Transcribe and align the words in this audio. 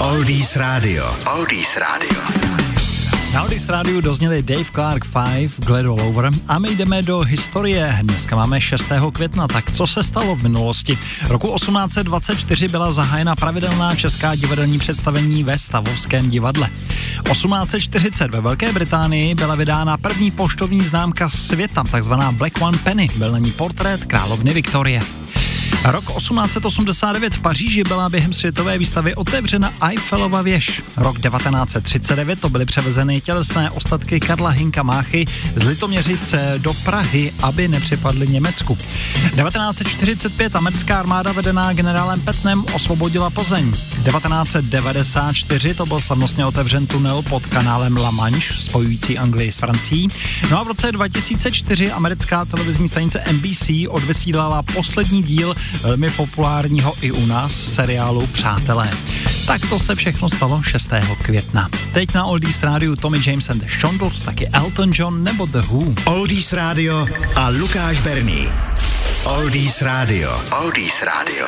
Oldies 0.00 0.56
Radio. 0.56 1.04
Oldies 1.36 1.76
Radio. 1.76 2.18
Na 3.34 3.42
Oldies 3.42 3.68
rádiu 3.68 4.00
dozněli 4.00 4.42
Dave 4.42 4.64
Clark 4.64 5.04
5, 5.06 5.66
Glad 5.66 5.86
All 5.86 6.00
Over 6.00 6.30
a 6.48 6.58
my 6.58 6.76
jdeme 6.76 7.02
do 7.02 7.20
historie. 7.20 7.98
Dneska 8.02 8.36
máme 8.36 8.60
6. 8.60 8.88
května, 9.12 9.48
tak 9.48 9.70
co 9.70 9.86
se 9.86 10.02
stalo 10.02 10.36
v 10.36 10.42
minulosti? 10.42 10.98
Roku 11.28 11.54
1824 11.54 12.68
byla 12.68 12.92
zahájena 12.92 13.36
pravidelná 13.36 13.94
česká 13.94 14.34
divadelní 14.34 14.78
představení 14.78 15.44
ve 15.44 15.58
Stavovském 15.58 16.30
divadle. 16.30 16.68
1840 17.32 18.34
ve 18.34 18.40
Velké 18.40 18.72
Británii 18.72 19.34
byla 19.34 19.54
vydána 19.54 19.96
první 19.96 20.30
poštovní 20.30 20.80
známka 20.80 21.30
světa, 21.30 21.84
takzvaná 21.90 22.32
Black 22.32 22.62
One 22.62 22.78
Penny. 22.78 23.08
Byl 23.16 23.32
na 23.32 23.38
ní 23.38 23.52
portrét 23.52 24.04
královny 24.04 24.52
Viktorie. 24.52 25.19
Rok 25.84 26.04
1889 26.04 27.34
v 27.34 27.42
Paříži 27.42 27.84
byla 27.84 28.08
během 28.08 28.32
světové 28.32 28.78
výstavy 28.78 29.14
otevřena 29.14 29.72
Eiffelova 29.88 30.42
věž. 30.42 30.82
Rok 30.96 31.20
1939 31.20 32.40
to 32.40 32.48
byly 32.48 32.66
převezeny 32.66 33.20
tělesné 33.20 33.70
ostatky 33.70 34.20
Karla 34.20 34.50
Hinka 34.50 34.82
Máchy 34.82 35.24
z 35.56 35.64
Litoměřic 35.64 36.34
do 36.58 36.72
Prahy, 36.84 37.32
aby 37.42 37.68
nepřipadly 37.68 38.28
Německu. 38.28 38.74
1945 38.74 40.56
americká 40.56 40.98
armáda 40.98 41.32
vedená 41.32 41.72
generálem 41.72 42.20
Petnem 42.20 42.64
osvobodila 42.74 43.30
Plzeň. 43.30 43.72
1994 44.04 45.74
to 45.74 45.86
byl 45.86 46.00
slavnostně 46.00 46.46
otevřen 46.46 46.86
tunel 46.86 47.22
pod 47.22 47.46
kanálem 47.46 47.96
La 47.96 48.10
Manche, 48.10 48.54
spojující 48.54 49.18
Anglii 49.18 49.52
s 49.52 49.58
Francií. 49.58 50.08
No 50.50 50.60
a 50.60 50.62
v 50.62 50.68
roce 50.68 50.92
2004 50.92 51.90
americká 51.90 52.44
televizní 52.44 52.88
stanice 52.88 53.24
NBC 53.32 53.70
odvysílala 53.88 54.62
poslední 54.62 55.22
díl 55.22 55.54
velmi 55.82 56.10
populárního 56.10 56.94
i 57.00 57.10
u 57.10 57.26
nás 57.26 57.52
seriálu 57.52 58.26
Přátelé. 58.26 58.90
Tak 59.46 59.60
to 59.68 59.78
se 59.78 59.94
všechno 59.94 60.28
stalo 60.28 60.62
6. 60.62 60.90
května. 61.22 61.68
Teď 61.92 62.14
na 62.14 62.24
Oldies 62.24 62.62
rádiu 62.62 62.96
Tommy 62.96 63.18
James 63.26 63.50
and 63.50 63.58
the 63.58 63.68
Shondells, 63.80 64.22
taky 64.22 64.48
Elton 64.48 64.90
John 64.94 65.24
nebo 65.24 65.46
The 65.46 65.60
Who. 65.60 65.94
Oldies 66.04 66.52
Radio 66.52 67.06
a 67.36 67.48
Lukáš 67.48 68.00
Berný. 68.00 68.48
Oldies 69.24 69.82
Radio. 69.82 70.40
Oldies 70.62 71.02
Radio. 71.02 71.46